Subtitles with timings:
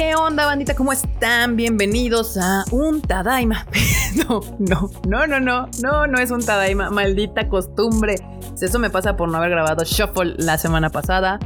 [0.00, 0.74] ¿Qué onda, bandita?
[0.74, 1.56] ¿Cómo están?
[1.56, 3.66] Bienvenidos a un Tadaima.
[4.16, 6.88] No, no, no, no, no, no, no es un Tadaima.
[6.88, 8.14] Maldita costumbre.
[8.58, 11.38] Eso me pasa por no haber grabado Shuffle la semana pasada.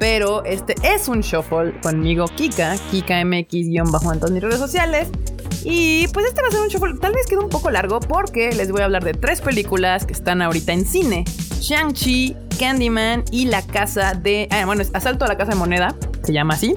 [0.00, 5.08] Pero este es un Shuffle conmigo, Kika, Kika MX- en todas redes sociales.
[5.62, 8.50] Y pues este va a ser un Shuffle, tal vez quede un poco largo porque
[8.52, 11.24] les voy a hablar de tres películas que están ahorita en cine.
[11.60, 14.48] Shang-Chi, Candyman y La Casa de...
[14.50, 16.74] Ah, bueno, es Asalto a la Casa de Moneda, se llama así.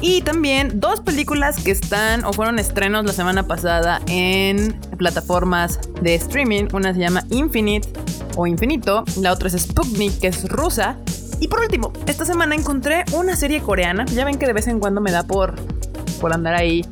[0.00, 6.14] Y también dos películas que están o fueron estrenos la semana pasada en plataformas de
[6.14, 6.64] streaming.
[6.74, 7.88] Una se llama Infinite
[8.36, 10.96] o Infinito, la otra es Sputnik, que es rusa.
[11.40, 14.04] Y por último, esta semana encontré una serie coreana.
[14.06, 15.54] Ya ven que de vez en cuando me da por,
[16.20, 16.84] por andar ahí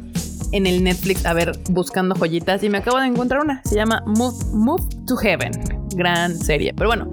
[0.52, 3.60] en el Netflix a ver buscando joyitas y me acabo de encontrar una.
[3.64, 5.52] Se llama Move, Move to Heaven.
[5.96, 6.72] Gran serie.
[6.74, 7.12] Pero bueno,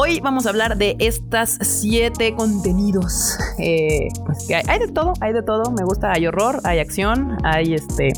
[0.00, 3.36] Hoy vamos a hablar de estas siete contenidos.
[3.58, 5.72] Eh, pues que hay, de todo, hay de todo.
[5.72, 8.12] Me gusta, hay horror, hay acción, hay este.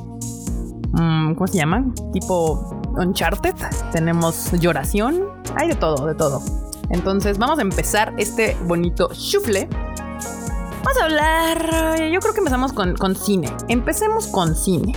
[0.92, 1.94] Mm, ¿Cómo se llaman?
[2.12, 3.54] Tipo Uncharted.
[3.92, 5.24] Tenemos lloración.
[5.56, 6.42] Hay de todo, de todo.
[6.90, 9.66] Entonces vamos a empezar este bonito chufle.
[10.84, 12.10] Vamos a hablar.
[12.12, 13.50] Yo creo que empezamos con, con cine.
[13.68, 14.92] Empecemos con cine.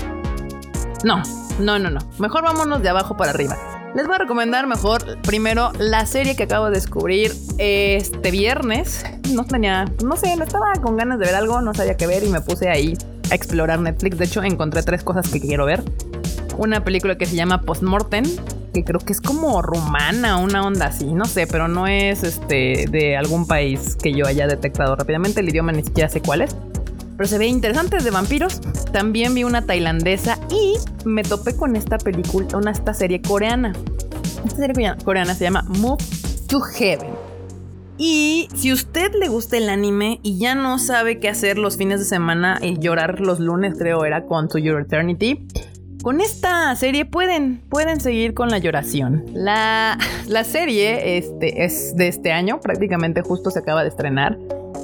[1.06, 1.24] No,
[1.60, 2.02] no, no, no.
[2.20, 3.56] Mejor vámonos de abajo para arriba.
[3.96, 9.06] Les voy a recomendar mejor primero la serie que acabo de descubrir este viernes.
[9.32, 12.24] No tenía, no sé, no estaba con ganas de ver algo, no sabía qué ver
[12.24, 12.98] y me puse ahí
[13.30, 14.18] a explorar Netflix.
[14.18, 15.84] De hecho, encontré tres cosas que quiero ver.
[16.58, 18.26] Una película que se llama Postmortem,
[18.74, 22.88] que creo que es como rumana, una onda así, no sé, pero no es este
[22.90, 25.42] de algún país que yo haya detectado rápidamente.
[25.42, 26.56] El idioma ni siquiera sé cuál es
[27.18, 28.62] pero se ve interesante de vampiros.
[28.92, 30.76] También vi una tailandesa y
[31.06, 33.74] me topé con esta película, una esta serie coreana.
[34.46, 36.04] Esta serie coreana se llama Move
[36.48, 37.12] to Heaven.
[37.98, 42.00] Y si usted le gusta el anime y ya no sabe qué hacer los fines
[42.00, 45.48] de semana y llorar los lunes, creo era con To Your Eternity,
[46.02, 49.24] con esta serie pueden, pueden seguir con la lloración.
[49.34, 49.98] La,
[50.28, 54.38] la serie este, es de este año, prácticamente justo se acaba de estrenar.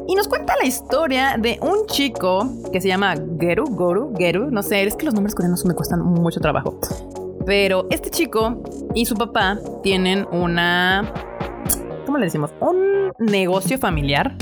[0.10, 4.64] Y nos cuenta la historia de un chico que se llama Geru, Goru, Geru, no
[4.64, 6.80] sé, es que los nombres coreanos me cuestan mucho trabajo.
[7.46, 8.60] Pero este chico
[8.96, 11.14] y su papá tienen una,
[12.08, 12.50] ¿cómo le decimos?
[12.60, 14.36] Un negocio familiar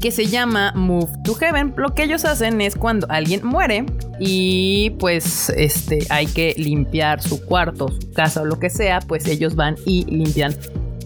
[0.00, 1.74] que se llama Move to Heaven.
[1.76, 3.86] Lo que ellos hacen es cuando alguien muere
[4.20, 9.26] y pues este hay que limpiar su cuarto, su casa o lo que sea, pues
[9.26, 10.54] ellos van y limpian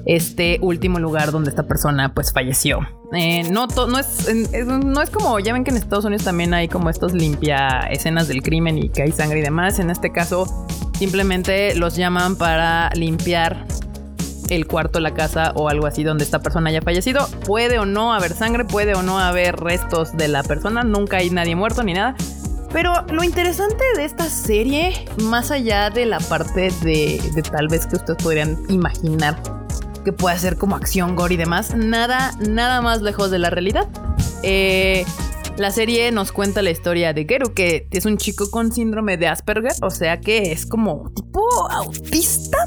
[0.08, 2.80] este último lugar donde esta persona pues falleció.
[3.12, 3.68] Eh, no,
[4.00, 4.34] es,
[4.66, 8.26] no es como, ya ven que en Estados Unidos también hay como estos limpia escenas
[8.26, 9.78] del crimen y que hay sangre y demás.
[9.78, 10.46] En este caso,
[10.98, 13.66] simplemente los llaman para limpiar
[14.48, 17.28] el cuarto, la casa o algo así donde esta persona haya fallecido.
[17.44, 21.28] Puede o no haber sangre, puede o no haber restos de la persona, nunca hay
[21.28, 22.16] nadie muerto ni nada.
[22.72, 27.86] Pero lo interesante de esta serie, más allá de la parte de, de tal vez
[27.86, 29.36] que ustedes podrían imaginar
[30.04, 31.74] que puede ser como acción, gore y demás.
[31.74, 33.88] Nada, nada más lejos de la realidad.
[34.42, 35.04] Eh,
[35.56, 39.26] la serie nos cuenta la historia de Geru, que es un chico con síndrome de
[39.26, 42.58] Asperger, o sea que es como tipo autista.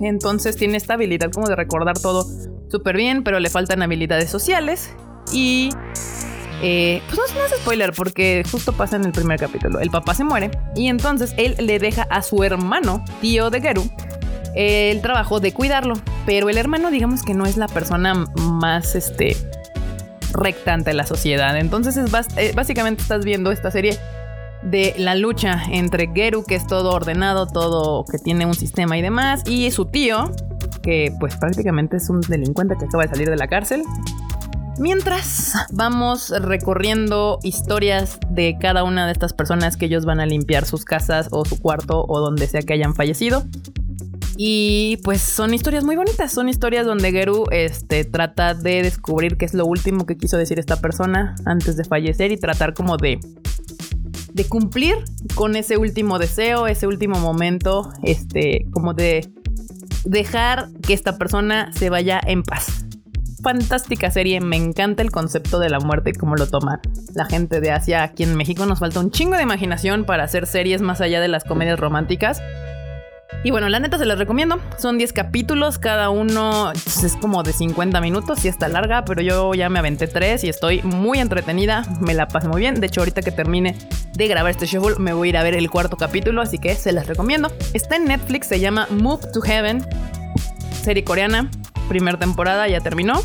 [0.00, 2.26] Entonces tiene esta habilidad como de recordar todo
[2.68, 4.94] súper bien, pero le faltan habilidades sociales.
[5.32, 5.70] Y
[6.62, 9.78] eh, pues no, no es spoiler porque justo pasa en el primer capítulo.
[9.80, 13.88] El papá se muere y entonces él le deja a su hermano, tío de Geru,
[14.54, 15.94] el trabajo de cuidarlo.
[16.26, 19.36] Pero el hermano, digamos que no es la persona más este,
[20.32, 21.56] recta ante la sociedad.
[21.56, 23.98] Entonces, es eh, básicamente estás viendo esta serie
[24.62, 29.02] de la lucha entre Geru, que es todo ordenado, todo que tiene un sistema y
[29.02, 30.32] demás, y su tío,
[30.82, 33.82] que pues prácticamente es un delincuente que acaba de salir de la cárcel.
[34.78, 40.64] Mientras vamos recorriendo historias de cada una de estas personas que ellos van a limpiar
[40.64, 43.44] sus casas o su cuarto o donde sea que hayan fallecido.
[44.36, 49.44] Y pues son historias muy bonitas, son historias donde Geru este, trata de descubrir qué
[49.44, 53.20] es lo último que quiso decir esta persona antes de fallecer y tratar como de,
[54.32, 54.96] de cumplir
[55.36, 59.30] con ese último deseo, ese último momento, este, como de
[60.04, 62.86] dejar que esta persona se vaya en paz.
[63.42, 66.80] Fantástica serie, me encanta el concepto de la muerte y cómo lo toma
[67.14, 68.02] la gente de Asia.
[68.02, 71.28] Aquí en México nos falta un chingo de imaginación para hacer series más allá de
[71.28, 72.40] las comedias románticas.
[73.42, 74.58] Y bueno, la neta se les recomiendo.
[74.78, 79.54] Son 10 capítulos, cada uno es como de 50 minutos y está larga, pero yo
[79.54, 81.84] ya me aventé 3 y estoy muy entretenida.
[82.00, 82.80] Me la pasé muy bien.
[82.80, 83.76] De hecho, ahorita que termine
[84.14, 86.74] de grabar este show, me voy a ir a ver el cuarto capítulo, así que
[86.74, 87.50] se las recomiendo.
[87.74, 89.84] Está en Netflix, se llama Move to Heaven,
[90.82, 91.50] serie coreana,
[91.88, 93.20] primera temporada, ya terminó.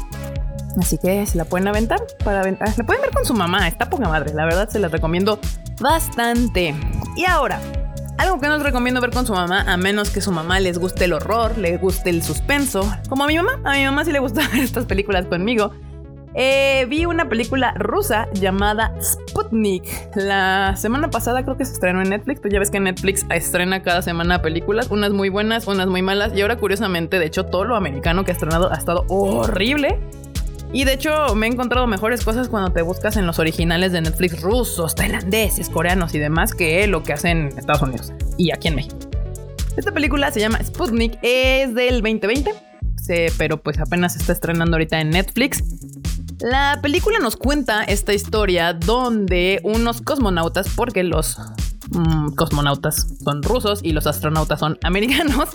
[0.80, 2.70] Así que se la pueden aventar para aventar.
[2.78, 4.34] La pueden ver con su mamá, está poca madre.
[4.34, 5.40] La verdad se la recomiendo
[5.80, 6.76] bastante.
[7.16, 7.60] Y ahora,
[8.20, 10.78] algo que no les recomiendo ver con su mamá, a menos que su mamá les
[10.78, 12.82] guste el horror, le guste el suspenso.
[13.08, 15.72] Como a mi mamá, a mi mamá sí le gusta ver estas películas conmigo.
[16.36, 19.84] Eh, vi una película rusa llamada Sputnik.
[20.16, 22.42] La semana pasada creo que se estrenó en Netflix.
[22.42, 26.34] Pues ya ves que Netflix estrena cada semana películas, unas muy buenas, unas muy malas.
[26.36, 30.00] Y ahora, curiosamente, de hecho, todo lo americano que ha estrenado ha estado horrible.
[30.72, 34.02] Y de hecho, me he encontrado mejores cosas cuando te buscas en los originales de
[34.02, 38.68] Netflix rusos, tailandeses, coreanos y demás que lo que hacen en Estados Unidos y aquí
[38.68, 38.98] en México.
[39.78, 42.54] Esta película se llama Sputnik, es del 2020,
[43.38, 45.64] pero pues apenas está estrenando ahorita en Netflix.
[46.40, 51.38] La película nos cuenta esta historia donde unos cosmonautas, porque los
[51.90, 55.50] mm, cosmonautas son rusos y los astronautas son americanos,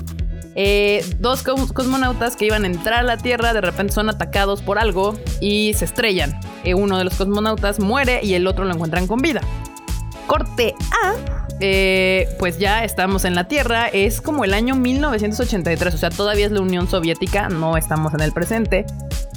[0.54, 4.78] eh, dos cosmonautas que iban a entrar a la Tierra de repente son atacados por
[4.78, 6.38] algo y se estrellan.
[6.64, 9.40] Eh, uno de los cosmonautas muere y el otro lo encuentran con vida.
[10.26, 13.88] Corte A eh, pues ya estamos en la Tierra.
[13.88, 18.20] Es como el año 1983, o sea, todavía es la Unión Soviética, no estamos en
[18.20, 18.84] el presente.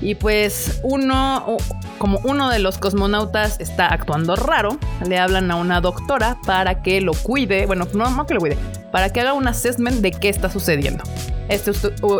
[0.01, 1.57] Y pues uno,
[1.97, 7.01] como uno de los cosmonautas está actuando raro, le hablan a una doctora para que
[7.01, 8.57] lo cuide, bueno, no, no que lo cuide,
[8.97, 11.03] para que haga un assessment de qué está sucediendo.
[11.49, 11.69] Este,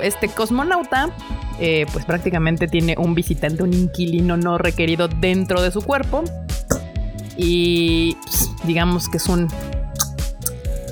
[0.03, 1.09] este cosmonauta
[1.59, 6.24] eh, pues prácticamente tiene un visitante, un inquilino no requerido dentro de su cuerpo.
[7.35, 9.47] Y pues, digamos que es un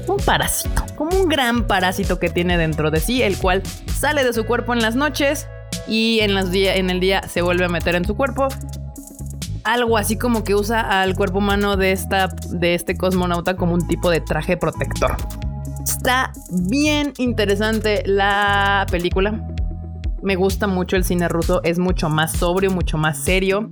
[0.07, 4.33] un parásito, como un gran parásito que tiene dentro de sí, el cual sale de
[4.33, 5.47] su cuerpo en las noches
[5.87, 8.47] y en, los en el día se vuelve a meter en su cuerpo.
[9.63, 13.87] Algo así como que usa al cuerpo humano de, esta, de este cosmonauta como un
[13.87, 15.15] tipo de traje protector.
[15.85, 19.47] Está bien interesante la película.
[20.23, 23.69] Me gusta mucho el cine ruso, es mucho más sobrio, mucho más serio.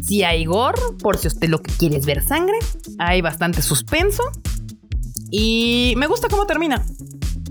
[0.00, 2.56] Si hay gore, por si usted lo que quiere es ver sangre,
[3.00, 4.22] hay bastante suspenso
[5.32, 6.86] y me gusta cómo termina.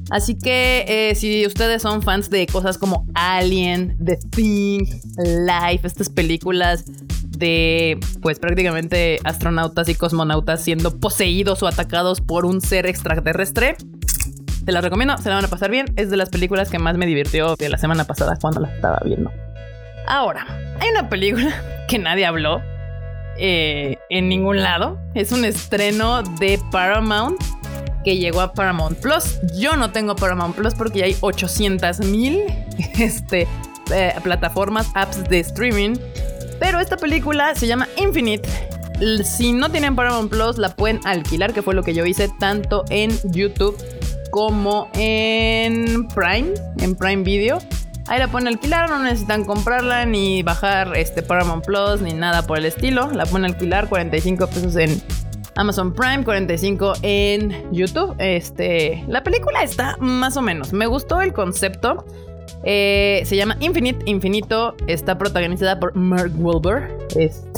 [0.09, 4.85] Así que eh, si ustedes son fans de cosas como Alien, The Thing,
[5.17, 6.85] Life, estas películas
[7.39, 13.75] de pues prácticamente astronautas y cosmonautas siendo poseídos o atacados por un ser extraterrestre,
[14.65, 15.87] te las recomiendo, se la van a pasar bien.
[15.95, 18.99] Es de las películas que más me divirtió de la semana pasada cuando la estaba
[19.03, 19.31] viendo.
[20.07, 20.45] Ahora,
[20.79, 21.53] hay una película
[21.87, 22.61] que nadie habló
[23.37, 24.99] eh, en ningún lado.
[25.15, 27.41] Es un estreno de Paramount
[28.03, 29.39] que llegó a Paramount Plus.
[29.57, 32.41] Yo no tengo Paramount Plus porque ya hay 800 mil
[32.99, 33.47] este,
[33.91, 35.95] eh, plataformas, apps de streaming.
[36.59, 38.47] Pero esta película se llama Infinite.
[39.23, 42.83] Si no tienen Paramount Plus, la pueden alquilar, que fue lo que yo hice tanto
[42.89, 43.77] en YouTube
[44.31, 47.59] como en Prime, en Prime Video.
[48.07, 52.57] Ahí la pueden alquilar, no necesitan comprarla ni bajar este Paramount Plus ni nada por
[52.57, 53.09] el estilo.
[53.11, 55.01] La pueden alquilar 45 pesos en
[55.55, 58.15] Amazon Prime, 45 en YouTube.
[58.17, 60.73] Este, la película está más o menos.
[60.73, 62.05] Me gustó el concepto.
[62.63, 64.75] Eh, se llama Infinite, Infinito.
[64.87, 66.89] Está protagonizada por Mark Wahlberg.
[67.15, 67.49] Este,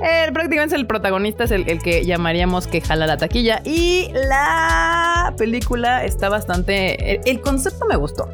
[0.32, 3.62] prácticamente el protagonista es el, que llamaríamos que jala la taquilla.
[3.64, 7.20] Y la película está bastante.
[7.28, 8.28] el concepto me gustó.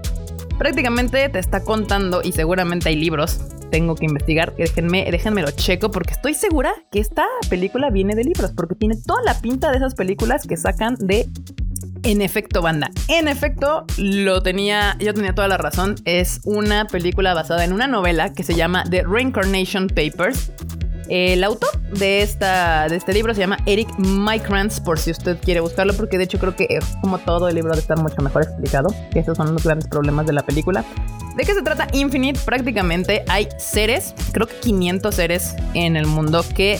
[0.58, 4.54] Prácticamente te está contando, y seguramente hay libros tengo que investigar.
[4.56, 8.96] Déjenme, déjenme lo checo porque estoy segura que esta película viene de libros, porque tiene
[8.96, 11.28] toda la pinta de esas películas que sacan de
[12.02, 12.90] en efecto, banda.
[13.08, 15.96] En efecto, lo tenía, yo tenía toda la razón.
[16.04, 20.52] Es una película basada en una novela que se llama The Reincarnation Papers.
[21.08, 25.60] El autor de, esta, de este libro se llama Eric Micrans, por si usted quiere
[25.60, 28.94] buscarlo, porque de hecho creo que como todo el libro de estar mucho mejor explicado,
[29.10, 30.84] que esos son los grandes problemas de la película.
[31.36, 32.38] ¿De qué se trata Infinite?
[32.44, 36.78] Prácticamente hay seres, creo que 500 seres en el mundo que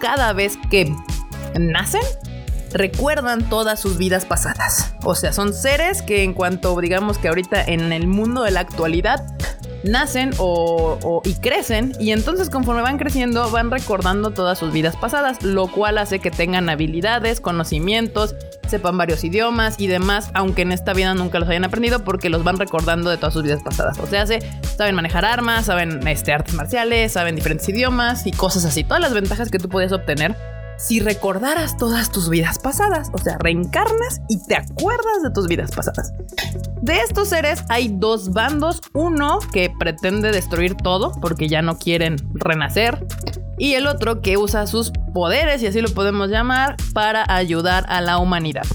[0.00, 0.94] cada vez que
[1.58, 2.02] nacen
[2.76, 4.94] recuerdan todas sus vidas pasadas.
[5.04, 8.60] O sea, son seres que en cuanto digamos que ahorita en el mundo de la
[8.60, 9.24] actualidad
[9.84, 15.42] nacen o, y crecen y entonces conforme van creciendo van recordando todas sus vidas pasadas,
[15.42, 18.34] lo cual hace que tengan habilidades, conocimientos,
[18.68, 22.42] sepan varios idiomas y demás, aunque en esta vida nunca los hayan aprendido porque los
[22.42, 23.98] van recordando de todas sus vidas pasadas.
[23.98, 28.82] O sea, saben manejar armas, saben este, artes marciales, saben diferentes idiomas y cosas así.
[28.82, 30.34] Todas las ventajas que tú puedes obtener
[30.78, 33.10] si recordaras todas tus vidas pasadas.
[33.12, 36.12] O sea, reencarnas y te acuerdas de tus vidas pasadas.
[36.82, 38.80] De estos seres hay dos bandos.
[38.92, 43.06] Uno que pretende destruir todo porque ya no quieren renacer.
[43.58, 48.02] Y el otro que usa sus poderes, y así lo podemos llamar, para ayudar a
[48.02, 48.66] la humanidad.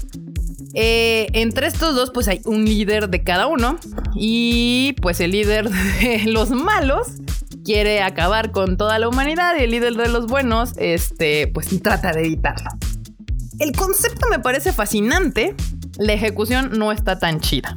[0.74, 3.78] Eh, entre estos dos, pues hay un líder de cada uno.
[4.14, 7.08] Y pues el líder de los malos
[7.64, 12.12] quiere acabar con toda la humanidad y el líder de los buenos, este, pues trata
[12.12, 12.70] de evitarlo.
[13.58, 15.54] El concepto me parece fascinante,
[15.98, 17.76] la ejecución no está tan chida.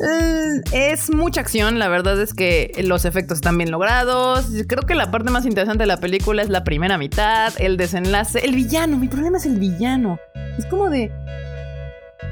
[0.00, 4.46] Mm, es mucha acción, la verdad es que los efectos están bien logrados.
[4.66, 8.44] Creo que la parte más interesante de la película es la primera mitad, el desenlace,
[8.44, 8.96] el villano.
[8.96, 10.18] Mi problema es el villano.
[10.58, 11.12] Es como de...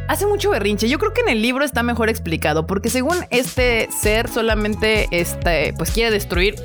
[0.08, 0.88] Hace mucho berrinche.
[0.88, 5.74] Yo creo que en el libro está mejor explicado, porque según este ser solamente este,
[5.74, 6.56] pues quiere destruir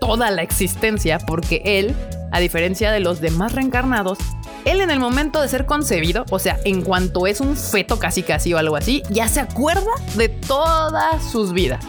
[0.00, 1.96] toda la existencia, porque él,
[2.30, 4.18] a diferencia de los demás reencarnados,
[4.64, 8.22] él en el momento de ser concebido, o sea, en cuanto es un feto casi
[8.22, 11.84] casi o algo así, ya se acuerda de todas sus vidas.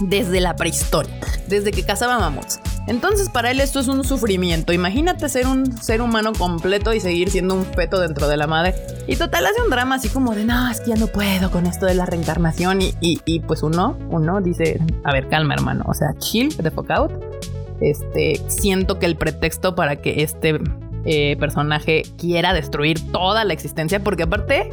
[0.00, 1.14] Desde la prehistoria,
[1.48, 2.60] desde que cazaba mamuts.
[2.86, 4.72] Entonces para él esto es un sufrimiento.
[4.72, 8.74] Imagínate ser un ser humano completo y seguir siendo un feto dentro de la madre.
[9.06, 11.66] Y total hace un drama así como de, no, es que ya no puedo con
[11.66, 12.82] esto de la reencarnación.
[12.82, 15.84] Y, y, pues uno, uno dice, a ver, calma hermano.
[15.86, 17.12] O sea, chill, the fuck out.
[17.80, 20.60] Este, siento que el pretexto para que este
[21.06, 24.70] eh, personaje quiera destruir toda la existencia, porque aparte,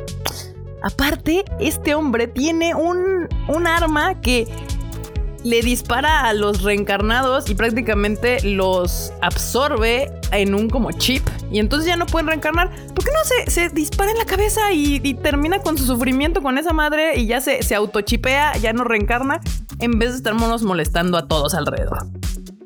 [0.83, 4.47] aparte, este hombre tiene un, un arma que
[5.43, 11.87] le dispara a los reencarnados y prácticamente los absorbe en un como chip y entonces
[11.87, 12.69] ya no pueden reencarnar.
[12.93, 16.57] ¿Por qué no se, se dispara en la cabeza y, termina con su sufrimiento con
[16.57, 19.41] esa madre y ya se, se autochipea, ya no reencarna
[19.79, 22.07] en vez de estarnos molestando a todos alrededor?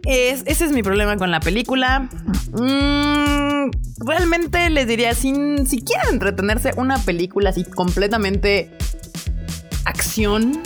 [0.03, 2.07] Es, ese es mi problema con la película.
[2.51, 3.71] Mm,
[4.05, 5.33] realmente les diría, si,
[5.65, 8.71] si quieren entretenerse, una película así completamente
[9.85, 10.61] acción,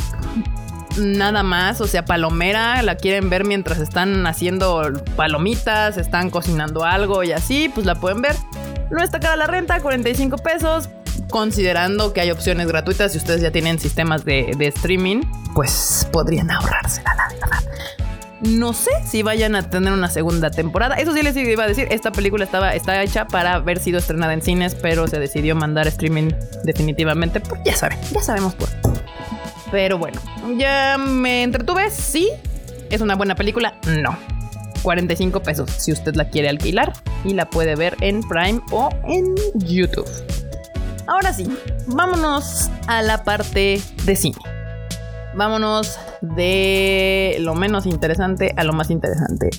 [1.00, 7.24] nada más, o sea, palomera, la quieren ver mientras están haciendo palomitas, están cocinando algo
[7.24, 8.36] y así, pues la pueden ver.
[8.92, 10.90] No está cara la renta, 45 pesos.
[11.30, 15.22] Considerando que hay opciones gratuitas, si ustedes ya tienen sistemas de, streaming,
[15.54, 17.64] pues podrían ahorrársela, la verdad.
[18.42, 20.96] No sé si vayan a tener una segunda temporada.
[20.96, 24.34] Eso sí les iba a decir, esta película estaba, está hecha para haber sido estrenada
[24.34, 26.32] en cines, pero se decidió mandar streaming
[26.64, 27.42] definitivamente.
[27.42, 28.70] Pues ya saben, ya sabemos por.
[29.72, 30.20] Pero bueno,
[30.58, 31.90] ya me entretuve.
[31.92, 32.30] Sí,
[32.90, 33.76] es una buena película.
[34.02, 34.18] No.
[34.82, 36.94] 45 pesos si usted la quiere alquilar
[37.26, 40.08] y la puede ver en Prime o en YouTube.
[41.06, 41.46] Ahora sí,
[41.88, 44.40] vámonos a la parte de cine
[45.34, 49.50] vámonos de lo menos interesante a lo más interesante.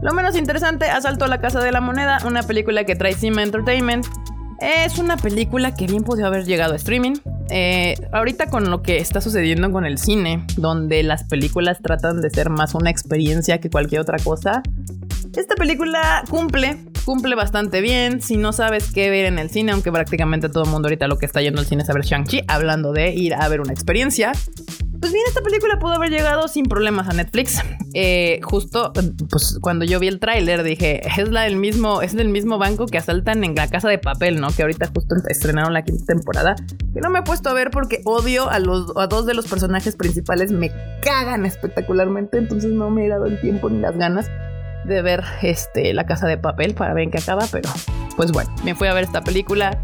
[0.00, 3.42] Lo menos interesante, Asalto a la Casa de la Moneda, una película que trae Cima
[3.42, 4.06] Entertainment.
[4.60, 7.14] Es una película que bien pudo haber llegado a streaming.
[7.50, 12.28] Eh, ahorita con lo que está sucediendo con el cine, donde las películas tratan de
[12.30, 14.62] ser más una experiencia que cualquier otra cosa,
[15.36, 18.20] esta película cumple, cumple bastante bien.
[18.20, 21.18] Si no sabes qué ver en el cine, aunque prácticamente todo el mundo ahorita lo
[21.18, 23.72] que está yendo al cine es a ver Shang-Chi, hablando de ir a ver una
[23.72, 24.32] experiencia,
[25.00, 27.60] pues bien, esta película pudo haber llegado sin problemas a Netflix.
[27.94, 28.92] Eh, justo,
[29.30, 32.86] pues cuando yo vi el tráiler dije, es la del mismo, es del mismo banco
[32.86, 34.48] que asaltan en la casa de papel, ¿no?
[34.50, 36.54] Que ahorita justo estrenaron la quinta temporada.
[36.92, 39.46] Que no me he puesto a ver porque odio a los a dos de los
[39.46, 40.70] personajes principales, me
[41.02, 44.30] cagan espectacularmente, entonces no me he dado el tiempo ni las ganas
[44.84, 47.70] de ver este la casa de papel para ver en qué acaba, pero
[48.16, 49.78] pues bueno, me fui a ver esta película.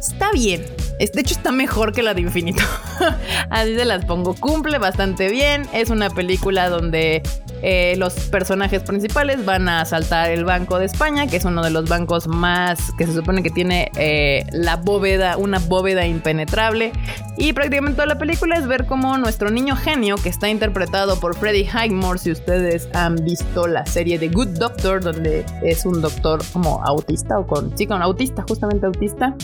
[0.00, 0.62] Está bien,
[0.98, 2.62] de hecho, está mejor que la de Infinito.
[3.50, 4.34] Así se las pongo.
[4.34, 5.66] Cumple bastante bien.
[5.72, 7.22] Es una película donde
[7.62, 11.70] eh, los personajes principales van a asaltar el Banco de España, que es uno de
[11.70, 16.92] los bancos más que se supone que tiene eh, la bóveda, una bóveda impenetrable.
[17.36, 21.36] Y prácticamente toda la película es ver cómo nuestro niño genio, que está interpretado por
[21.36, 26.42] Freddie Highmore, si ustedes han visto la serie de Good Doctor, donde es un doctor
[26.52, 29.34] como autista o con, con autista, justamente autista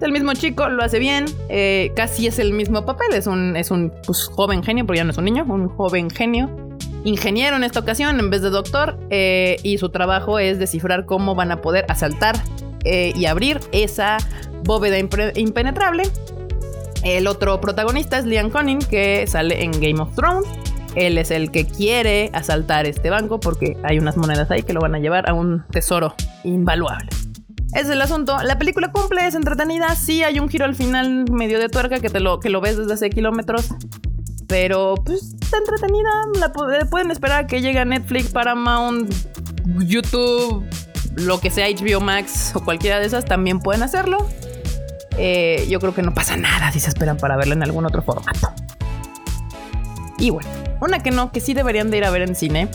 [0.00, 3.70] el mismo chico, lo hace bien, eh, casi es el mismo papel, es un, es
[3.70, 6.50] un pues, joven genio, porque ya no es un niño, un joven genio,
[7.04, 11.34] ingeniero en esta ocasión en vez de doctor, eh, y su trabajo es descifrar cómo
[11.34, 12.36] van a poder asaltar
[12.84, 14.18] eh, y abrir esa
[14.64, 16.04] bóveda impenetrable.
[17.02, 20.48] El otro protagonista es Liam Conning, que sale en Game of Thrones.
[20.94, 24.80] Él es el que quiere asaltar este banco porque hay unas monedas ahí que lo
[24.80, 27.08] van a llevar a un tesoro invaluable
[27.78, 28.36] es el asunto.
[28.42, 29.94] La película cumple, es entretenida.
[29.94, 32.76] Sí, hay un giro al final medio de tuerca que te lo, que lo ves
[32.76, 33.68] desde hace kilómetros.
[34.46, 36.10] Pero pues está entretenida.
[36.40, 39.12] La, pueden esperar que llegue a Netflix, Paramount,
[39.78, 40.64] YouTube,
[41.16, 44.26] lo que sea, HBO Max o cualquiera de esas también pueden hacerlo.
[45.16, 48.02] Eh, yo creo que no pasa nada si se esperan para verla en algún otro
[48.02, 48.52] formato.
[50.18, 50.48] Y bueno,
[50.80, 52.68] una que no, que sí deberían de ir a ver en cine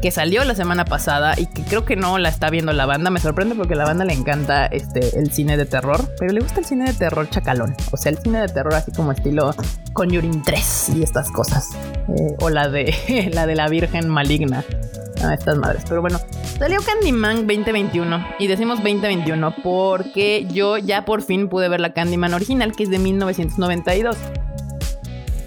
[0.00, 3.10] que salió la semana pasada y que creo que no la está viendo la banda.
[3.10, 6.40] Me sorprende porque a la banda le encanta este, el cine de terror, pero le
[6.40, 7.74] gusta el cine de terror chacalón.
[7.90, 9.54] O sea, el cine de terror así como estilo
[9.92, 11.70] Conjuring 3 y estas cosas.
[12.08, 14.64] Eh, o la de, la de la Virgen Maligna.
[15.22, 15.84] A estas madres.
[15.86, 16.18] Pero bueno,
[16.58, 18.26] salió Candyman 2021.
[18.38, 22.90] Y decimos 2021 porque yo ya por fin pude ver la Candyman original, que es
[22.90, 24.16] de 1992.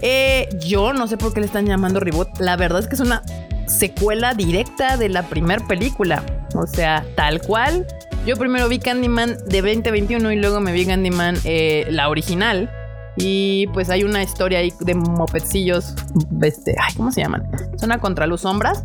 [0.06, 2.38] Eh, yo no sé por qué le están llamando reboot.
[2.38, 3.22] La verdad es que es una
[3.66, 6.24] secuela directa de la primera película.
[6.54, 7.86] O sea, tal cual.
[8.26, 12.70] Yo primero vi Candyman de 2021 y luego me vi Candyman eh, la original.
[13.16, 15.94] Y pues hay una historia ahí de mopedcillos.
[16.42, 17.48] Este, ay, ¿cómo se llaman?
[17.76, 18.84] Zona contra luz sombras.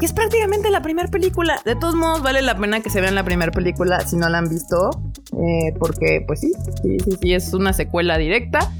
[0.00, 1.60] Que es prácticamente la primera película.
[1.64, 4.38] De todos modos, vale la pena que se vean la primera película si no la
[4.38, 4.90] han visto.
[5.32, 8.72] Eh, porque, pues sí, sí, sí, sí, es una secuela directa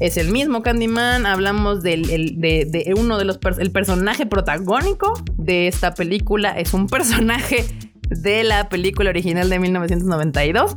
[0.00, 1.26] es el mismo Candyman.
[1.26, 6.50] Hablamos del, de, uno de los el personaje protagónico de esta película.
[6.58, 7.64] Es un personaje
[8.10, 10.76] de la película original de 1992.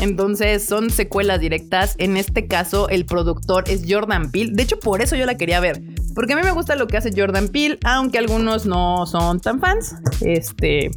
[0.00, 1.94] Entonces son secuelas directas.
[1.98, 4.52] En este caso, el productor es Jordan Peele.
[4.52, 5.82] De hecho, por eso yo la quería ver.
[6.14, 9.60] Porque a mí me gusta lo que hace Jordan Peele, aunque algunos no son tan
[9.60, 9.94] fans.
[10.20, 10.90] Este.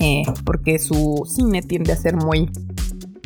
[0.00, 2.48] Eh, porque su cine tiende a ser muy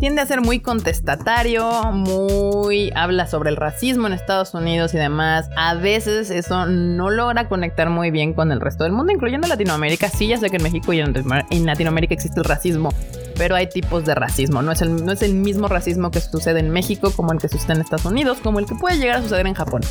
[0.02, 5.48] tiende a ser muy contestatario, muy habla sobre el racismo en Estados Unidos y demás.
[5.56, 10.08] A veces eso no logra conectar muy bien con el resto del mundo, incluyendo Latinoamérica.
[10.08, 12.92] Sí, ya sé que en México y en, Latinoamérica existe el racismo,
[13.36, 14.60] pero hay tipos de racismo.
[14.60, 17.46] No es, el, no es el mismo racismo que sucede en México como el que
[17.46, 19.82] sucede en Estados Unidos, como el que puede llegar a suceder en Japón.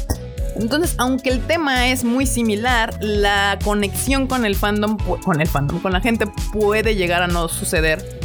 [0.58, 5.80] Entonces, aunque el tema es muy similar, la conexión con el fandom, con el fandom,
[5.80, 8.20] con la gente puede llegar a no suceder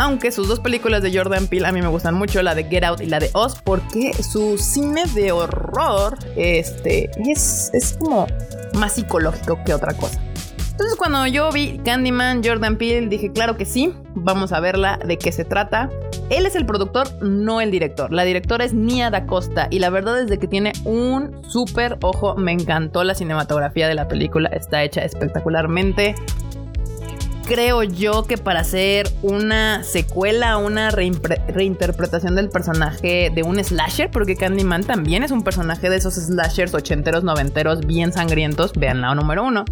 [0.00, 2.84] aunque sus dos películas de Jordan Peele a mí me gustan mucho, la de Get
[2.84, 8.26] Out y la de Oz, porque su cine de horror este, es, es como
[8.78, 10.18] más psicológico que otra cosa.
[10.70, 15.18] Entonces cuando yo vi Candyman, Jordan Peele, dije, claro que sí, vamos a verla, de
[15.18, 15.90] qué se trata.
[16.30, 18.10] Él es el productor, no el director.
[18.10, 21.98] La directora es Nia Da Costa y la verdad es de que tiene un súper
[22.00, 22.36] ojo.
[22.36, 26.14] Me encantó la cinematografía de la película, está hecha espectacularmente
[27.50, 34.36] creo yo que para hacer una secuela, una reinterpretación del personaje de un slasher, porque
[34.36, 39.42] Candyman también es un personaje de esos slashers ochenteros, noventeros, bien sangrientos, vean la número
[39.42, 39.64] uno.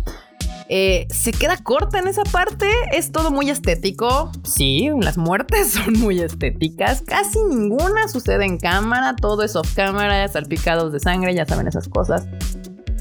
[0.68, 2.68] Eh, se queda corta en esa parte.
[2.92, 4.32] Es todo muy estético.
[4.42, 7.02] Sí, las muertes son muy estéticas.
[7.02, 9.14] Casi ninguna sucede en cámara.
[9.14, 12.26] Todo es off cámara, salpicados de sangre, ya saben esas cosas.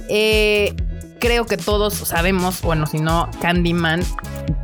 [0.08, 0.76] Eh,
[1.20, 4.04] creo que todos sabemos, bueno, si no, Candyman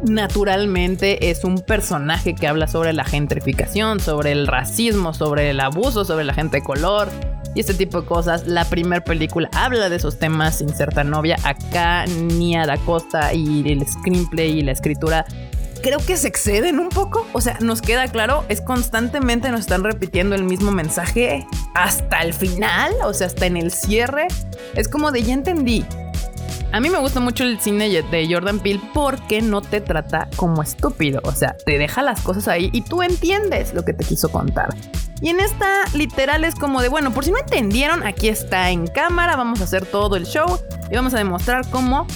[0.03, 6.05] naturalmente es un personaje que habla sobre la gentrificación, sobre el racismo, sobre el abuso,
[6.05, 7.09] sobre la gente de color
[7.55, 8.47] y este tipo de cosas.
[8.47, 11.37] La primera película habla de esos temas sin ser tan novia.
[11.43, 15.25] Acá Nia Da Costa y el screenplay y la escritura
[15.81, 17.27] creo que se exceden un poco.
[17.33, 22.33] O sea, nos queda claro, es constantemente nos están repitiendo el mismo mensaje hasta el
[22.33, 24.27] final, o sea, hasta en el cierre.
[24.75, 25.85] Es como de ya entendí.
[26.73, 30.63] A mí me gusta mucho el cine de Jordan Peele porque no te trata como
[30.63, 31.21] estúpido.
[31.23, 34.75] O sea, te deja las cosas ahí y tú entiendes lo que te quiso contar.
[35.21, 38.87] Y en esta literal es como de, bueno, por si no entendieron, aquí está en
[38.87, 40.59] cámara, vamos a hacer todo el show
[40.89, 42.07] y vamos a demostrar cómo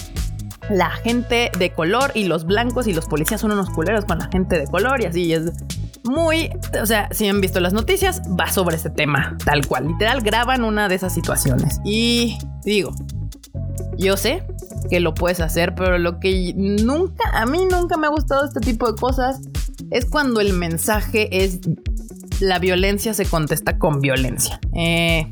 [0.71, 4.27] la gente de color y los blancos y los policías son unos culeros con la
[4.31, 5.51] gente de color y así es
[6.03, 6.49] muy,
[6.81, 10.63] o sea, si han visto las noticias, va sobre ese tema, tal cual, literal graban
[10.63, 11.79] una de esas situaciones.
[11.85, 12.91] Y digo,
[13.97, 14.43] yo sé
[14.89, 18.59] que lo puedes hacer, pero lo que nunca, a mí nunca me ha gustado este
[18.59, 19.41] tipo de cosas
[19.91, 21.59] es cuando el mensaje es
[22.39, 24.59] la violencia se contesta con violencia.
[24.73, 25.27] Eh,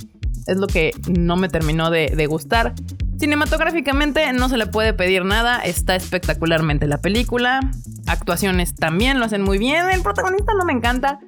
[0.47, 2.73] es lo que no me terminó de, de, gustar.
[3.17, 7.59] Cinematográficamente no se le puede pedir nada, está espectacularmente la película.
[8.07, 9.89] Actuaciones también lo hacen muy bien.
[9.91, 11.19] El protagonista no me encanta,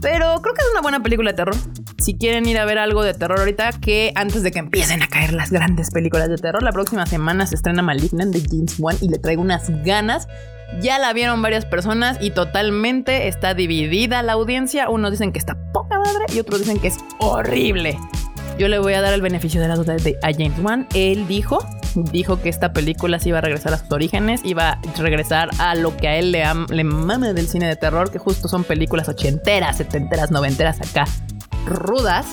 [0.00, 1.56] pero creo que es una buena película de terror
[2.06, 5.08] si quieren ir a ver algo de terror ahorita, que antes de que empiecen a
[5.08, 8.94] caer las grandes películas de terror, la próxima semana se estrena Malignant de James Wan
[9.00, 10.28] y le traigo unas ganas.
[10.80, 14.88] Ya la vieron varias personas y totalmente está dividida la audiencia.
[14.88, 17.98] Unos dicen que está poca madre y otros dicen que es horrible.
[18.56, 20.86] Yo le voy a dar el beneficio de la duda a James Wan.
[20.94, 21.58] Él dijo,
[22.12, 25.74] dijo que esta película se iba a regresar a sus orígenes, iba a regresar a
[25.74, 29.08] lo que a él le, le mame del cine de terror, que justo son películas
[29.08, 31.06] ochenteras, setenteras, noventeras acá
[31.66, 32.26] rudas.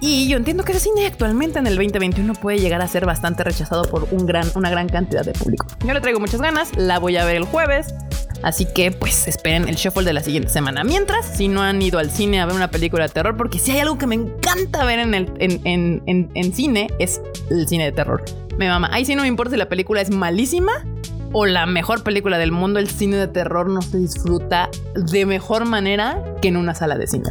[0.00, 3.44] Y yo entiendo que ese cine actualmente en el 2021 puede llegar a ser bastante
[3.44, 5.66] rechazado por un gran, una gran cantidad de público.
[5.84, 7.94] Yo le traigo muchas ganas, la voy a ver el jueves.
[8.42, 10.84] Así que pues esperen el shuffle de la siguiente semana.
[10.84, 13.72] Mientras, si no han ido al cine a ver una película de terror, porque si
[13.72, 15.60] hay algo que me encanta ver en, el, en,
[16.06, 18.22] en, en, cine, es el cine de terror.
[18.58, 18.90] me mama.
[18.92, 20.84] Ahí sí no me importa si la película es malísima
[21.32, 25.64] o la mejor película del mundo, el cine de terror no se disfruta de mejor
[25.64, 27.30] manera que en una sala de cine.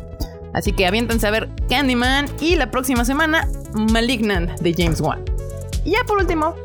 [0.55, 5.21] Así que aviéntense a ver Candyman y la próxima semana Malignant de James Wan.
[5.83, 6.55] Y ya por último,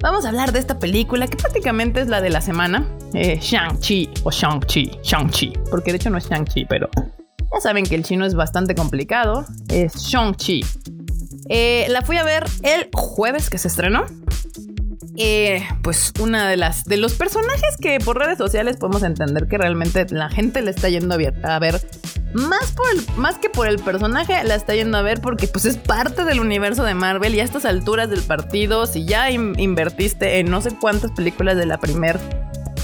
[0.00, 4.08] vamos a hablar de esta película que prácticamente es la de la semana, eh, Shang-Chi
[4.24, 8.24] o Shang-Chi, Shang-Chi, porque de hecho no es Shang-Chi, pero ya saben que el chino
[8.24, 10.64] es bastante complicado, es Shang-Chi.
[11.50, 14.06] Eh, la fui a ver el jueves que se estrenó.
[15.16, 19.58] Eh, pues una de las de los personajes que por redes sociales podemos entender que
[19.58, 21.80] realmente la gente le está yendo a ver
[22.34, 25.64] más por el, más que por el personaje la está yendo a ver porque pues
[25.64, 30.40] es parte del universo de Marvel y a estas alturas del partido si ya invertiste
[30.40, 32.18] en no sé cuántas películas de la primer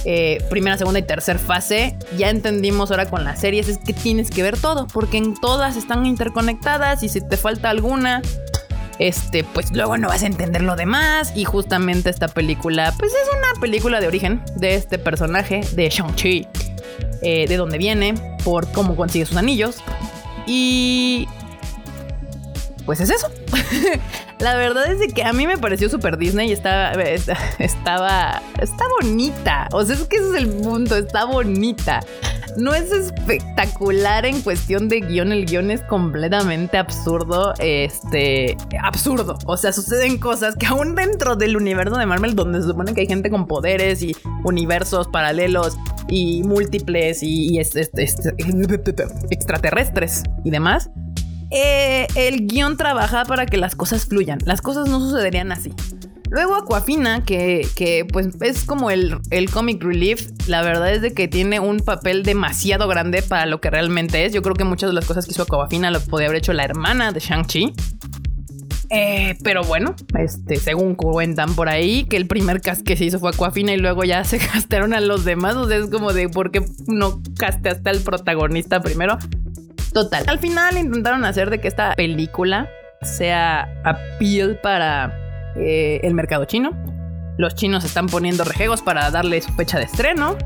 [0.04, 4.30] eh, primera, segunda y tercera fase, ya entendimos ahora con las series es que tienes
[4.30, 8.22] que ver todo, porque en todas están interconectadas y si te falta alguna,
[8.98, 11.32] este, pues luego no vas a entender lo demás.
[11.34, 16.46] Y justamente esta película, pues es una película de origen de este personaje, de Shang-Chi,
[17.22, 19.76] eh, de dónde viene, por cómo consigue sus anillos.
[20.46, 21.26] Y
[22.86, 23.30] pues es eso.
[24.40, 26.92] la verdad es que a mí me pareció super Disney y estaba,
[27.58, 29.68] estaba, está bonita.
[29.72, 32.00] O sea, es que ese es el punto, está bonita.
[32.56, 39.38] No es espectacular en cuestión de guion, el guion es completamente absurdo, este, absurdo.
[39.46, 43.02] O sea, suceden cosas que aún dentro del universo de Marvel, donde se supone que
[43.02, 50.90] hay gente con poderes y universos paralelos y múltiples y, extraterrestres y demás,
[51.50, 54.38] eh, el guion trabaja para que las cosas fluyan.
[54.44, 55.72] Las cosas no sucederían así.
[56.30, 61.12] Luego Aquafina, que, que pues es como el, el, comic relief, la verdad es de
[61.12, 64.32] que tiene un papel demasiado grande para lo que realmente es.
[64.32, 66.64] Yo creo que muchas de las cosas que hizo Aquafina lo podía haber hecho la
[66.64, 67.74] hermana de Shang-Chi.
[68.90, 73.18] Eh, pero bueno, este, según cuentan por ahí, que el primer cast que se hizo
[73.18, 75.56] fue Aquafina y luego ya se castearon a los demás.
[75.56, 79.18] O sea, es como de por qué no casteaste al protagonista primero.
[79.92, 80.24] Total.
[80.26, 82.68] Al final intentaron hacer de que esta película
[83.02, 85.14] sea appeal para
[85.56, 86.70] eh, el mercado chino.
[87.38, 90.36] Los chinos están poniendo rejegos para darle su fecha de estreno.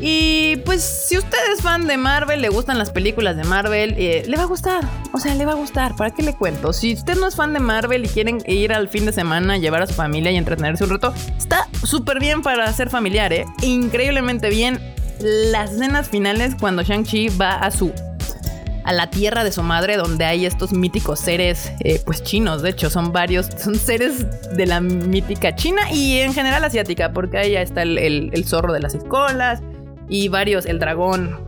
[0.00, 4.22] Y pues si usted es fan de Marvel, le gustan las películas de Marvel, eh,
[4.28, 4.84] le va a gustar.
[5.12, 5.96] O sea, le va a gustar.
[5.96, 6.72] ¿Para qué le cuento?
[6.72, 9.82] Si usted no es fan de Marvel y quieren ir al fin de semana, llevar
[9.82, 13.44] a su familia y entretenerse un rato, está súper bien para ser familiar, ¿eh?
[13.62, 14.78] Increíblemente bien.
[15.18, 17.92] Las escenas finales cuando Shang-Chi va a su
[18.88, 22.70] a la tierra de su madre donde hay estos míticos seres, eh, pues chinos, de
[22.70, 27.52] hecho, son varios, son seres de la mítica china y en general asiática, porque ahí
[27.52, 29.60] ya está el, zorro de las escolas
[30.08, 31.38] y varios, el dragón,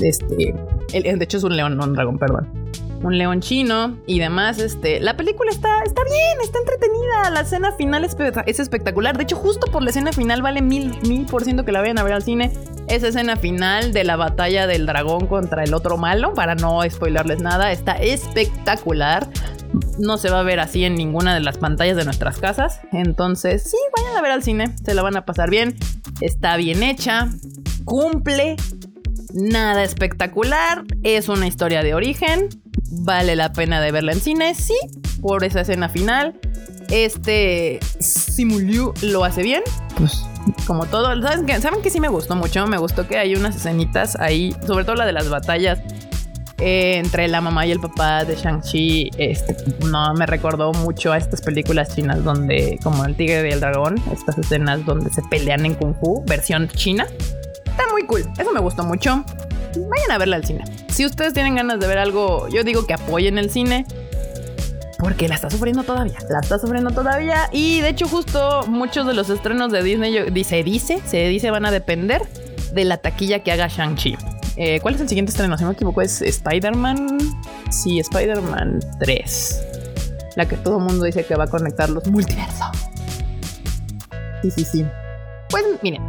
[0.00, 0.54] este,
[0.94, 2.59] de hecho es un león, no un dragón, perdón
[3.02, 4.58] un león chino y demás.
[4.58, 7.30] Este, la película está, está bien, está entretenida.
[7.30, 9.16] La escena final es, es, espectacular.
[9.16, 11.98] De hecho, justo por la escena final vale mil, mil por ciento que la vayan
[11.98, 12.52] a ver al cine.
[12.88, 17.40] Esa escena final de la batalla del dragón contra el otro malo, para no spoilerles
[17.40, 19.28] nada, está espectacular.
[19.98, 22.80] No se va a ver así en ninguna de las pantallas de nuestras casas.
[22.92, 24.74] Entonces, sí, vayan a ver al cine.
[24.84, 25.76] Se la van a pasar bien.
[26.20, 27.28] Está bien hecha.
[27.84, 28.56] Cumple
[29.34, 32.48] nada espectacular, es una historia de origen,
[32.90, 34.76] vale la pena de verla en cine, sí,
[35.20, 36.38] por esa escena final.
[36.90, 39.62] Este Simuliu lo hace bien,
[39.96, 40.24] pues
[40.66, 41.20] como todo.
[41.22, 42.66] ¿Saben que, ¿Saben que sí me gustó mucho?
[42.66, 45.78] Me gustó que hay unas escenitas ahí, sobre todo la de las batallas
[46.58, 49.10] eh, entre la mamá y el papá de Shang-Chi.
[49.18, 49.56] Este,
[49.86, 54.02] no me recordó mucho a estas películas chinas donde, como el tigre y el dragón,
[54.12, 57.06] estas escenas donde se pelean en Kung Fu, versión china.
[57.66, 59.24] Está muy cool, eso me gustó mucho
[59.76, 60.64] vayan a verla al cine.
[61.00, 63.86] Si ustedes tienen ganas de ver algo, yo digo que apoyen el cine.
[64.98, 66.18] Porque la está sufriendo todavía.
[66.28, 67.48] La está sufriendo todavía.
[67.52, 71.64] Y de hecho, justo muchos de los estrenos de Disney, se dice, se dice, van
[71.64, 72.20] a depender
[72.74, 74.18] de la taquilla que haga Shang-Chi.
[74.56, 75.56] Eh, ¿Cuál es el siguiente estreno?
[75.56, 77.18] Si no me equivoco, es Spider-Man.
[77.70, 79.62] Sí, Spider-Man 3.
[80.36, 82.76] La que todo mundo dice que va a conectar los multiversos.
[84.42, 84.86] Sí, sí, sí.
[85.48, 86.02] Pues miren,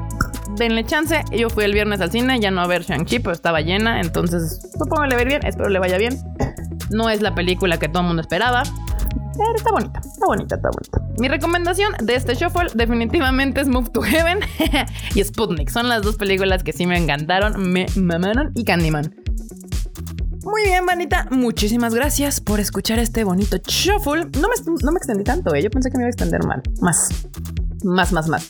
[0.57, 1.23] denle chance.
[1.31, 4.01] Yo fui el viernes al cine, ya no a ver Shang-Chi, pero estaba llena.
[4.01, 5.45] Entonces, supongo le ver bien.
[5.45, 6.17] Espero le vaya bien.
[6.89, 8.63] No es la película que todo el mundo esperaba.
[9.37, 11.01] Pero está bonita, está bonita, está bonita.
[11.17, 14.39] Mi recomendación de este shuffle definitivamente es Move to Heaven
[15.15, 15.69] y Sputnik.
[15.69, 19.15] Son las dos películas que sí me encantaron, me mamaron y Candyman.
[20.43, 21.27] Muy bien, Vanita.
[21.31, 24.25] Muchísimas gracias por escuchar este bonito shuffle.
[24.39, 25.63] No me, no me extendí tanto, ¿eh?
[25.63, 26.61] Yo pensé que me iba a extender mal.
[26.81, 27.09] Más.
[27.83, 28.47] Más, más, más.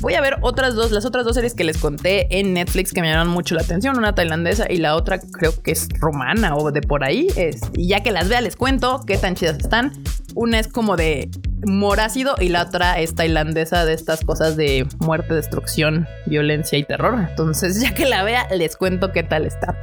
[0.00, 3.00] Voy a ver otras dos, las otras dos series que les conté en Netflix que
[3.00, 6.70] me llamaron mucho la atención, una tailandesa y la otra creo que es romana o
[6.70, 7.28] de por ahí.
[7.74, 9.92] y ya que las vea les cuento qué tan chidas están.
[10.34, 11.30] Una es como de
[11.66, 17.18] morácido y la otra es tailandesa de estas cosas de muerte, destrucción, violencia y terror.
[17.30, 19.78] Entonces, ya que la vea, les cuento qué tal está.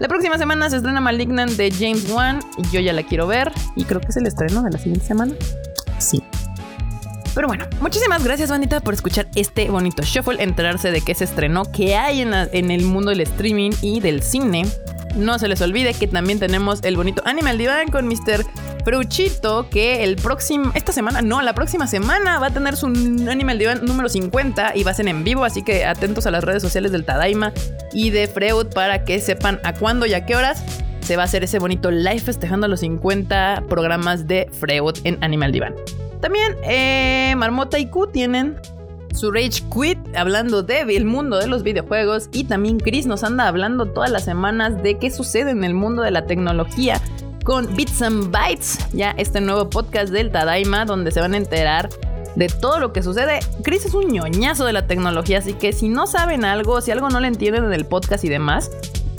[0.00, 2.40] La próxima semana se estrena Malignant de James Wan.
[2.72, 5.34] Yo ya la quiero ver y creo que es el estreno de la siguiente semana.
[5.98, 6.20] Sí.
[7.34, 11.64] Pero bueno, muchísimas gracias, bandita, por escuchar este bonito shuffle, enterarse de qué se estrenó,
[11.64, 14.66] qué hay en, en el mundo del streaming y del cine.
[15.16, 18.44] No se les olvide que también tenemos el bonito Animal Divan con Mr.
[18.84, 23.58] Fruchito, que el próximo, esta semana, no, la próxima semana va a tener su Animal
[23.58, 26.62] Divan número 50 y va a ser en vivo, así que atentos a las redes
[26.62, 27.52] sociales del Tadaima
[27.92, 30.64] y de Freud para que sepan a cuándo y a qué horas
[31.00, 35.52] se va a hacer ese bonito live festejando los 50 programas de Freud en Animal
[35.52, 35.74] Divan.
[36.22, 38.56] También eh, Marmota y Q tienen
[39.12, 43.48] su Rage Quit hablando de el mundo de los videojuegos y también Chris nos anda
[43.48, 47.00] hablando todas las semanas de qué sucede en el mundo de la tecnología
[47.44, 51.90] con Bits and Bytes, ya este nuevo podcast del Tadaima donde se van a enterar
[52.36, 53.40] de todo lo que sucede.
[53.64, 57.10] Chris es un ñoñazo de la tecnología, así que si no saben algo, si algo
[57.10, 58.70] no le entienden en el podcast y demás,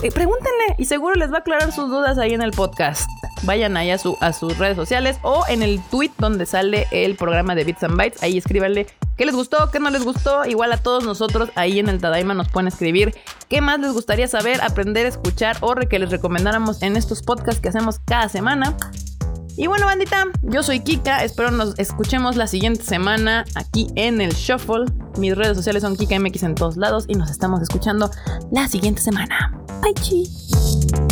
[0.02, 3.10] eh, pregúntenle y seguro les va a aclarar sus dudas ahí en el podcast.
[3.44, 7.16] Vayan ahí a, su, a sus redes sociales o en el tweet donde sale el
[7.16, 8.24] programa de Bits and Bytes.
[8.24, 10.46] Ahí escríbanle qué les gustó, qué no les gustó.
[10.46, 13.14] Igual a todos nosotros ahí en el Tadaima nos pueden escribir
[13.50, 17.70] qué más les gustaría saber, aprender, escuchar o que les recomendáramos en estos podcasts que
[17.70, 18.76] hacemos cada semana.
[19.56, 21.24] Y bueno, bandita, yo soy Kika.
[21.24, 24.86] Espero nos escuchemos la siguiente semana aquí en el Shuffle.
[25.18, 28.10] Mis redes sociales son KikaMX en todos lados y nos estamos escuchando
[28.52, 29.60] la siguiente semana.
[29.82, 31.03] Bye, chi.